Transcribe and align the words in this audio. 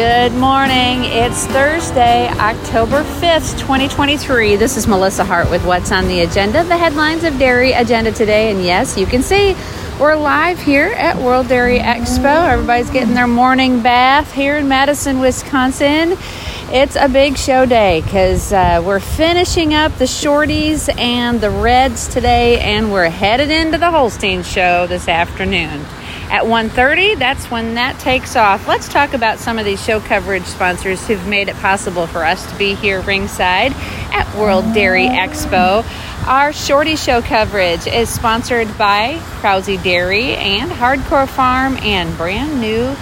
Good 0.00 0.32
morning. 0.32 1.04
It's 1.04 1.44
Thursday, 1.48 2.26
October 2.28 3.02
5th, 3.02 3.58
2023. 3.58 4.56
This 4.56 4.78
is 4.78 4.86
Melissa 4.86 5.24
Hart 5.24 5.50
with 5.50 5.62
What's 5.66 5.92
on 5.92 6.08
the 6.08 6.22
Agenda, 6.22 6.64
the 6.64 6.78
headlines 6.78 7.22
of 7.22 7.38
Dairy 7.38 7.72
Agenda 7.72 8.10
today. 8.10 8.50
And 8.50 8.64
yes, 8.64 8.96
you 8.96 9.04
can 9.04 9.22
see 9.22 9.54
we're 10.00 10.16
live 10.16 10.58
here 10.58 10.86
at 10.96 11.18
World 11.18 11.48
Dairy 11.48 11.80
Expo. 11.80 12.48
Everybody's 12.48 12.88
getting 12.88 13.12
their 13.12 13.26
morning 13.26 13.82
bath 13.82 14.32
here 14.32 14.56
in 14.56 14.68
Madison, 14.68 15.20
Wisconsin. 15.20 16.16
It's 16.72 16.96
a 16.96 17.06
big 17.06 17.36
show 17.36 17.66
day 17.66 18.00
because 18.00 18.54
uh, 18.54 18.82
we're 18.82 19.00
finishing 19.00 19.74
up 19.74 19.94
the 19.96 20.06
shorties 20.06 20.88
and 20.98 21.42
the 21.42 21.50
reds 21.50 22.08
today, 22.08 22.58
and 22.60 22.90
we're 22.90 23.10
headed 23.10 23.50
into 23.50 23.76
the 23.76 23.90
Holstein 23.90 24.44
show 24.44 24.86
this 24.86 25.08
afternoon 25.08 25.84
at 26.30 26.44
1.30 26.44 27.18
that's 27.18 27.50
when 27.50 27.74
that 27.74 27.98
takes 27.98 28.36
off. 28.36 28.68
Let's 28.68 28.88
talk 28.88 29.14
about 29.14 29.40
some 29.40 29.58
of 29.58 29.64
these 29.64 29.82
show 29.84 29.98
coverage 30.00 30.44
sponsors 30.44 31.04
who've 31.06 31.26
made 31.26 31.48
it 31.48 31.56
possible 31.56 32.06
for 32.06 32.24
us 32.24 32.50
to 32.50 32.56
be 32.56 32.74
here 32.74 33.00
ringside 33.00 33.72
at 34.12 34.32
world 34.36 34.72
dairy 34.72 35.06
expo. 35.06 35.84
Our 36.26 36.52
shorty 36.52 36.94
show 36.94 37.20
coverage 37.20 37.86
is 37.88 38.08
sponsored 38.08 38.78
by 38.78 39.18
krause 39.40 39.66
dairy 39.82 40.36
and 40.36 40.70
hardcore 40.70 41.28
farm 41.28 41.76
and 41.78 42.16
brand 42.16 42.60
new 42.60 42.94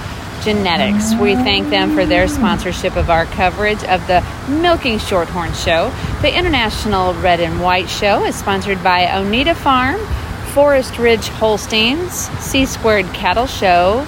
genetics. 0.42 1.14
We 1.14 1.34
thank 1.34 1.68
them 1.68 1.94
for 1.94 2.06
their 2.06 2.28
sponsorship 2.28 2.96
of 2.96 3.10
our 3.10 3.26
coverage 3.26 3.82
of 3.84 4.06
the 4.06 4.24
milking 4.48 4.98
shorthorn 4.98 5.52
show. 5.52 5.92
The 6.22 6.34
international 6.34 7.12
red 7.14 7.40
and 7.40 7.60
white 7.60 7.90
show 7.90 8.24
is 8.24 8.36
sponsored 8.36 8.82
by 8.82 9.04
onita 9.04 9.54
farm 9.54 10.00
Forest 10.48 10.98
Ridge 10.98 11.28
Holsteins, 11.28 12.28
C 12.40 12.66
Squared 12.66 13.06
Cattle 13.06 13.46
Show, 13.46 14.04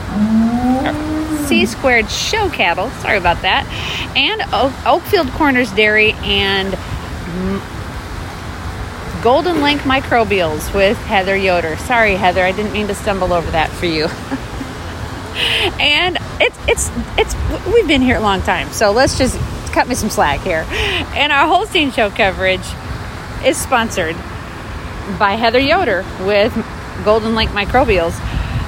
C 1.47 1.67
Squared 1.67 2.11
Show 2.11 2.49
Cattle, 2.51 2.91
sorry 3.03 3.19
about 3.19 3.43
that, 3.43 3.67
and 4.17 4.41
Oakfield 4.85 5.31
Corners 5.33 5.71
Dairy 5.73 6.13
and 6.23 6.77
Golden 9.23 9.63
Link 9.63 9.83
Microbials 9.83 10.75
with 10.75 10.97
Heather 10.99 11.37
Yoder. 11.37 11.77
Sorry, 11.77 12.15
Heather, 12.15 12.43
I 12.43 12.53
didn't 12.53 12.73
mean 12.73 12.87
to 12.87 12.95
stumble 12.95 13.33
over 13.33 13.51
that 13.51 13.69
for 13.71 13.87
you. 13.87 14.05
and 15.81 16.17
it's 16.41 16.59
it's 16.67 16.91
it's 17.19 17.67
we've 17.73 17.87
been 17.87 18.03
here 18.03 18.17
a 18.17 18.21
long 18.21 18.41
time, 18.43 18.69
so 18.73 18.93
let's 18.93 19.19
just 19.19 19.39
cut 19.73 19.89
me 19.89 19.95
some 19.95 20.11
slack 20.11 20.41
here. 20.41 20.65
And 21.15 21.33
our 21.33 21.47
Holstein 21.47 21.91
show 21.91 22.11
coverage 22.11 22.67
is 23.45 23.57
sponsored 23.57 24.17
by 25.19 25.35
Heather 25.35 25.59
Yoder 25.59 26.05
with 26.21 26.55
Golden 27.05 27.35
Lake 27.35 27.51
Microbials, 27.51 28.19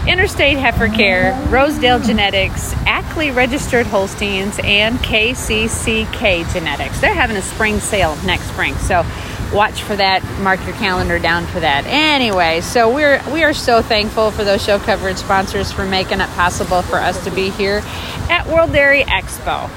Interstate 0.07 0.59
Heifer 0.59 0.89
Care, 0.89 1.33
Rosedale 1.49 2.01
Genetics, 2.01 2.73
Ackley 2.87 3.31
Registered 3.31 3.87
Holsteins, 3.87 4.59
and 4.65 4.99
KCCK 4.99 6.53
Genetics. 6.53 7.01
They're 7.01 7.15
having 7.15 7.37
a 7.37 7.43
spring 7.43 7.79
sale 7.79 8.17
next 8.25 8.45
spring, 8.45 8.75
so 8.77 9.05
watch 9.53 9.83
for 9.83 9.95
that. 9.97 10.23
Mark 10.41 10.65
your 10.65 10.75
calendar 10.77 11.19
down 11.19 11.47
for 11.47 11.61
that. 11.61 11.85
Anyway, 11.87 12.61
so 12.63 12.93
we're 12.93 13.23
we 13.33 13.45
are 13.45 13.55
so 13.55 13.83
thankful 13.83 14.31
for 14.31 14.45
those 14.45 14.65
show 14.65 14.79
coverage 14.79 15.19
sponsors 15.19 15.71
for 15.71 15.85
making 15.85 16.21
it 16.21 16.29
possible 16.31 16.83
for 16.83 16.97
us 16.97 17.23
to 17.25 17.31
be 17.31 17.51
here 17.51 17.83
at 18.29 18.47
World 18.47 18.73
Dairy 18.73 19.03
Expo. 19.05 19.71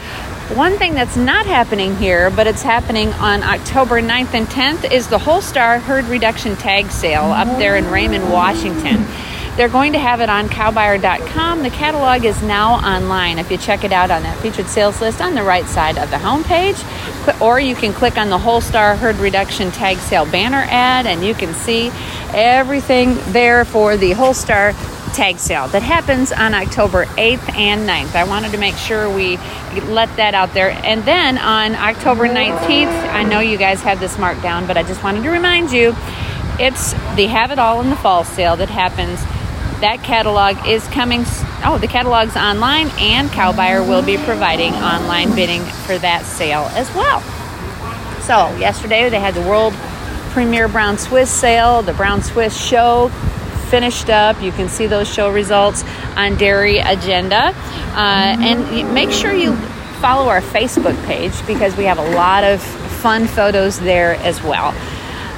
One 0.53 0.77
thing 0.77 0.93
that's 0.93 1.17
not 1.17 1.47
happening 1.47 1.95
here, 1.95 2.29
but 2.29 2.45
it's 2.45 2.61
happening 2.61 3.11
on 3.13 3.41
October 3.41 3.99
9th 3.99 4.35
and 4.35 4.47
10th, 4.47 4.91
is 4.91 5.07
the 5.07 5.17
Wholestar 5.17 5.79
Herd 5.79 6.05
Reduction 6.05 6.55
Tag 6.55 6.91
Sale 6.91 7.23
up 7.23 7.57
there 7.57 7.75
in 7.75 7.89
Raymond, 7.89 8.31
Washington. 8.31 9.07
They're 9.57 9.67
going 9.67 9.93
to 9.93 9.99
have 9.99 10.21
it 10.21 10.29
on 10.29 10.47
cowbuyer.com. 10.47 11.63
The 11.63 11.71
catalog 11.71 12.25
is 12.25 12.43
now 12.43 12.73
online. 12.73 13.39
If 13.39 13.49
you 13.49 13.57
check 13.57 13.83
it 13.83 13.91
out 13.91 14.11
on 14.11 14.21
that 14.21 14.38
featured 14.38 14.67
sales 14.67 15.01
list 15.01 15.19
on 15.19 15.33
the 15.33 15.41
right 15.41 15.66
side 15.66 15.97
of 15.97 16.11
the 16.11 16.17
homepage, 16.17 17.41
or 17.41 17.59
you 17.59 17.73
can 17.73 17.91
click 17.91 18.16
on 18.16 18.29
the 18.29 18.38
Wholestar 18.38 18.97
Herd 18.97 19.16
Reduction 19.16 19.72
Tag 19.72 19.97
Sale 19.97 20.27
banner 20.27 20.63
ad 20.69 21.07
and 21.07 21.25
you 21.25 21.33
can 21.33 21.56
see 21.56 21.89
everything 22.35 23.16
there 23.31 23.66
for 23.66 23.97
the 23.97 24.12
Wholestar 24.12 24.73
tag 25.16 25.39
sale 25.39 25.69
that 25.69 25.81
happens 25.81 26.33
on 26.33 26.53
October 26.53 27.06
8th 27.06 27.56
and 27.56 27.88
9th. 27.88 28.16
I 28.16 28.25
wanted 28.25 28.51
to 28.51 28.57
make 28.57 28.75
sure 28.75 29.09
we 29.09 29.38
let 29.84 30.16
that 30.18 30.34
out 30.34 30.53
there. 30.53 30.72
And 30.72 31.03
then 31.03 31.38
on 31.38 31.75
October 31.75 32.28
19th, 32.28 32.88
I 32.88 33.24
know 33.24 33.40
you 33.40 33.58
guys 33.58 33.81
have 33.81 34.00
this 34.00 34.18
marked 34.18 34.41
down, 34.41 34.68
but 34.68 34.78
I 34.78 34.84
just 34.84 35.03
wanted 35.03 35.24
to 35.24 35.30
remind 35.30 35.72
you 35.72 35.96
it's 36.59 36.94
the 37.16 37.28
Have 37.28 37.52
It 37.52 37.59
All 37.59 37.81
in 37.81 37.90
the 37.90 37.96
Fall 37.96 38.24
sale 38.24 38.56
that 38.58 38.69
happens. 38.69 39.22
That 39.81 40.02
catalog 40.03 40.66
is 40.66 40.88
coming. 40.88 41.24
Oh, 41.66 41.78
the 41.80 41.88
catalog's 41.88 42.38
online, 42.38 42.90
and 42.97 43.30
Cowbuyer 43.30 43.86
will 43.88 44.03
be 44.03 44.18
providing 44.18 44.74
online 44.74 45.36
bidding 45.36 45.62
for 45.62 45.97
that 45.97 46.24
sale 46.24 46.69
as 46.72 46.94
well. 46.96 47.22
So, 48.22 48.56
yesterday 48.57 49.09
they 49.09 49.19
had 49.19 49.34
the 49.34 49.42
World 49.42 49.74
Premier 50.31 50.68
Brown 50.68 50.97
Swiss 50.97 51.30
sale, 51.30 51.81
the 51.81 51.94
Brown 51.94 52.24
Swiss 52.24 52.56
show 52.57 53.12
finished 53.65 54.09
up. 54.09 54.41
You 54.41 54.51
can 54.51 54.69
see 54.69 54.87
those 54.87 55.11
show 55.11 55.31
results 55.31 55.83
on 56.15 56.35
Dairy 56.37 56.79
Agenda. 56.79 57.53
Uh, 57.93 58.35
and 58.39 58.93
make 58.93 59.11
sure 59.11 59.33
you 59.33 59.55
follow 59.99 60.29
our 60.29 60.41
Facebook 60.41 61.01
page 61.05 61.33
because 61.47 61.75
we 61.75 61.85
have 61.85 61.97
a 61.97 62.09
lot 62.11 62.43
of 62.43 62.61
fun 62.61 63.27
photos 63.27 63.79
there 63.79 64.15
as 64.15 64.41
well. 64.43 64.73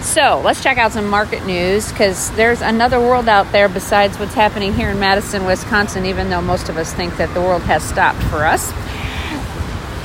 So 0.01 0.41
let's 0.43 0.63
check 0.63 0.77
out 0.77 0.93
some 0.93 1.07
market 1.07 1.45
news 1.45 1.91
because 1.91 2.31
there's 2.31 2.61
another 2.61 2.99
world 2.99 3.27
out 3.27 3.51
there 3.51 3.67
besides 3.67 4.17
what's 4.19 4.33
happening 4.33 4.73
here 4.73 4.89
in 4.89 4.99
Madison, 4.99 5.45
Wisconsin, 5.45 6.05
even 6.05 6.29
though 6.29 6.41
most 6.41 6.69
of 6.69 6.77
us 6.77 6.93
think 6.93 7.17
that 7.17 7.33
the 7.33 7.41
world 7.41 7.63
has 7.63 7.83
stopped 7.83 8.21
for 8.23 8.45
us 8.45 8.71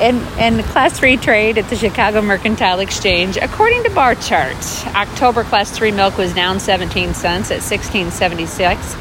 in, 0.00 0.16
in 0.38 0.62
Class 0.64 0.98
3 0.98 1.16
trade 1.16 1.58
at 1.58 1.68
the 1.68 1.76
Chicago 1.76 2.22
Mercantile 2.22 2.80
Exchange, 2.80 3.36
according 3.36 3.82
to 3.84 3.90
bar 3.90 4.14
charts, 4.14 4.86
October 4.88 5.44
Class 5.44 5.70
3 5.70 5.92
milk 5.92 6.16
was 6.16 6.32
down 6.34 6.60
17 6.60 7.14
cents 7.14 7.50
at 7.50 7.60
1676. 7.62 8.96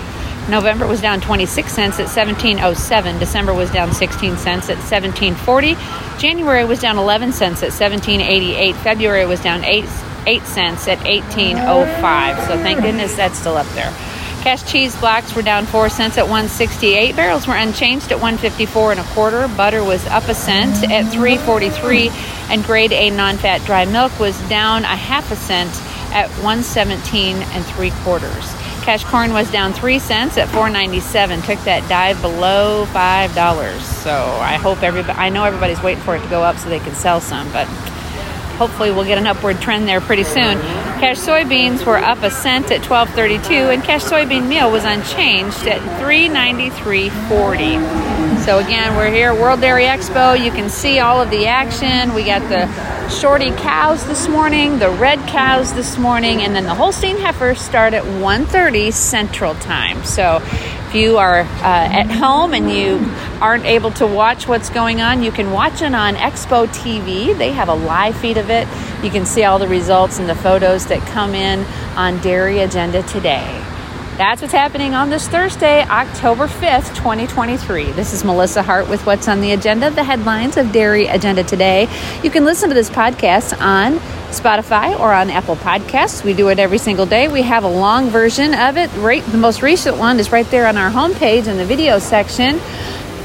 November 0.49 0.87
was 0.87 1.01
down 1.01 1.21
26 1.21 1.71
cents 1.71 1.99
at 1.99 2.07
1707. 2.07 3.19
December 3.19 3.53
was 3.53 3.71
down 3.71 3.93
16 3.93 4.37
cents 4.37 4.69
at 4.69 4.77
1740. 4.77 5.75
January 6.19 6.65
was 6.65 6.79
down 6.79 6.97
11 6.97 7.31
cents 7.31 7.63
at 7.63 7.71
1788. 7.71 8.75
February 8.77 9.25
was 9.25 9.41
down 9.41 9.63
8, 9.63 9.85
8 10.25 10.43
cents 10.43 10.87
at 10.87 10.97
1805. 11.05 12.37
So 12.47 12.57
thank 12.57 12.81
goodness 12.81 13.15
that's 13.15 13.37
still 13.37 13.55
up 13.55 13.67
there. 13.69 14.10
Cash 14.41 14.63
cheese 14.71 14.95
blocks 14.95 15.35
were 15.35 15.43
down 15.43 15.67
4 15.67 15.89
cents 15.89 16.17
at 16.17 16.23
168. 16.23 17.15
Barrels 17.15 17.45
were 17.45 17.53
unchanged 17.53 18.11
at 18.11 18.19
154 18.19 18.93
and 18.93 18.99
a 18.99 19.03
quarter. 19.13 19.47
Butter 19.49 19.83
was 19.83 20.03
up 20.07 20.27
a 20.29 20.33
cent 20.33 20.83
at 20.91 21.11
343 21.11 22.09
and 22.49 22.63
grade 22.63 22.91
A 22.91 23.11
non-fat 23.11 23.63
dry 23.67 23.85
milk 23.85 24.19
was 24.19 24.35
down 24.49 24.83
a 24.83 24.95
half 24.95 25.31
a 25.31 25.35
cent 25.35 25.69
at 26.11 26.27
117 26.41 27.37
and 27.37 27.65
3 27.65 27.91
quarters. 28.03 28.51
Cash 28.81 29.03
corn 29.03 29.31
was 29.31 29.49
down 29.51 29.73
3 29.73 29.99
cents 29.99 30.39
at 30.39 30.47
497. 30.49 31.43
Took 31.43 31.59
that 31.65 31.87
dive 31.87 32.19
below 32.23 32.87
$5. 32.87 33.79
So 33.79 34.11
I 34.41 34.55
hope 34.55 34.81
everybody 34.81 35.19
I 35.19 35.29
know 35.29 35.43
everybody's 35.43 35.83
waiting 35.83 36.03
for 36.03 36.15
it 36.15 36.23
to 36.23 36.29
go 36.29 36.41
up 36.41 36.57
so 36.57 36.67
they 36.67 36.79
can 36.79 36.95
sell 36.95 37.21
some, 37.21 37.51
but 37.53 37.67
hopefully 38.57 38.89
we'll 38.89 39.05
get 39.05 39.19
an 39.19 39.27
upward 39.27 39.61
trend 39.61 39.87
there 39.87 40.01
pretty 40.01 40.23
soon. 40.23 40.57
Cash 41.01 41.17
soybeans 41.17 41.83
were 41.83 41.97
up 41.97 42.21
a 42.21 42.29
cent 42.29 42.69
at 42.69 42.81
12.32 42.81 43.73
and 43.73 43.83
cash 43.83 44.03
soybean 44.03 44.47
meal 44.47 44.71
was 44.71 44.83
unchanged 44.83 45.65
at 45.65 45.81
393.40. 45.99 48.39
So 48.45 48.59
again, 48.59 48.95
we're 48.95 49.09
here 49.09 49.31
at 49.31 49.41
World 49.41 49.61
Dairy 49.61 49.85
Expo. 49.85 50.39
You 50.39 50.51
can 50.51 50.69
see 50.69 50.99
all 50.99 51.19
of 51.19 51.31
the 51.31 51.47
action. 51.47 52.13
We 52.13 52.25
got 52.25 52.47
the 52.49 52.69
shorty 53.09 53.49
cows 53.49 54.05
this 54.05 54.27
morning, 54.27 54.77
the 54.77 54.91
red 54.91 55.17
cows 55.27 55.73
this 55.73 55.97
morning, 55.97 56.43
and 56.43 56.55
then 56.55 56.65
the 56.65 56.75
Holstein 56.75 57.17
heifers 57.17 57.59
start 57.59 57.95
at 57.95 58.03
1:30 58.03 58.93
Central 58.93 59.55
Time. 59.55 60.03
So 60.03 60.39
if 60.91 60.95
you 60.95 61.17
are 61.19 61.39
uh, 61.39 61.45
at 61.63 62.11
home 62.11 62.53
and 62.53 62.69
you 62.69 62.99
aren't 63.39 63.63
able 63.63 63.91
to 63.91 64.05
watch 64.05 64.45
what's 64.45 64.69
going 64.69 64.99
on, 64.99 65.23
you 65.23 65.31
can 65.31 65.51
watch 65.51 65.81
it 65.81 65.95
on 65.95 66.15
Expo 66.15 66.67
TV. 66.67 67.37
They 67.37 67.53
have 67.53 67.69
a 67.69 67.73
live 67.73 68.17
feed 68.17 68.35
of 68.35 68.49
it. 68.49 68.67
You 69.01 69.09
can 69.09 69.25
see 69.25 69.45
all 69.45 69.57
the 69.57 69.69
results 69.69 70.19
and 70.19 70.27
the 70.27 70.35
photos 70.35 70.87
that 70.87 70.99
come 71.07 71.33
in 71.33 71.63
on 71.95 72.19
Dairy 72.19 72.59
Agenda 72.59 73.03
today. 73.03 73.70
That's 74.17 74.41
what's 74.41 74.53
happening 74.53 74.93
on 74.93 75.09
this 75.09 75.27
Thursday, 75.27 75.83
October 75.83 76.47
5th, 76.47 76.93
2023. 76.95 77.91
This 77.93 78.13
is 78.13 78.25
Melissa 78.25 78.61
Hart 78.61 78.89
with 78.89 79.05
What's 79.05 79.29
on 79.29 79.39
the 79.39 79.53
Agenda, 79.53 79.89
the 79.89 80.03
headlines 80.03 80.57
of 80.57 80.73
Dairy 80.73 81.07
Agenda 81.07 81.43
today. 81.43 81.87
You 82.21 82.29
can 82.29 82.43
listen 82.43 82.67
to 82.69 82.75
this 82.75 82.89
podcast 82.89 83.59
on 83.61 83.93
Spotify 84.29 84.99
or 84.99 85.13
on 85.13 85.29
Apple 85.29 85.55
Podcasts. 85.55 86.25
We 86.25 86.33
do 86.33 86.49
it 86.49 86.59
every 86.59 86.77
single 86.77 87.05
day. 87.05 87.29
We 87.29 87.41
have 87.43 87.63
a 87.63 87.69
long 87.69 88.09
version 88.09 88.53
of 88.53 88.77
it. 88.77 88.91
Right, 88.97 89.23
the 89.27 89.37
most 89.37 89.61
recent 89.61 89.97
one 89.97 90.19
is 90.19 90.31
right 90.31 90.45
there 90.47 90.67
on 90.67 90.77
our 90.77 90.91
homepage 90.91 91.47
in 91.47 91.57
the 91.57 91.65
video 91.65 91.97
section. 91.97 92.59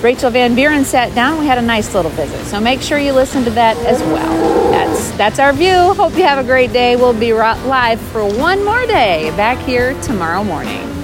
Rachel 0.03 0.31
Van 0.31 0.55
Buren 0.55 0.85
sat 0.85 1.15
down. 1.17 1.41
We 1.41 1.47
had 1.47 1.59
a 1.59 1.63
nice 1.63 1.95
little 1.95 2.13
visit. 2.13 2.47
So 2.47 2.61
make 2.61 2.81
sure 2.81 2.97
you 2.97 3.13
listen 3.13 3.43
to 3.45 3.51
that 3.51 3.77
as 3.79 4.01
well. 4.03 4.66
That's 4.97 5.11
that's 5.19 5.39
our 5.39 5.53
view. 5.53 5.93
Hope 5.95 6.17
you 6.17 6.23
have 6.23 6.39
a 6.39 6.45
great 6.45 6.73
day. 6.73 6.97
We'll 6.97 7.13
be 7.13 7.35
live 7.35 8.01
for 8.01 8.25
one 8.25 8.65
more 8.65 8.87
day 8.87 9.31
back 9.37 9.59
here 9.59 9.93
tomorrow 10.01 10.43
morning. 10.43 10.96